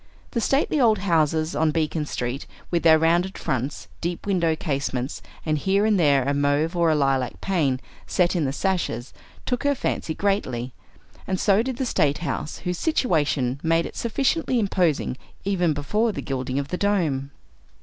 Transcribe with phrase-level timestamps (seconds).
[0.31, 5.59] The stately old houses on Beacon Street, with their rounded fronts, deep window casements, and
[5.59, 9.13] here and there a mauve or a lilac pane set in the sashes,
[9.45, 10.73] took her fancy greatly;
[11.27, 16.23] and so did the State House, whose situation made it sufficiently imposing, even before the
[16.23, 17.29] gilding of the dome.